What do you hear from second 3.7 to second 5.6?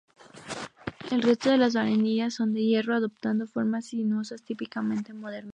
sinuosas típicamente modernistas.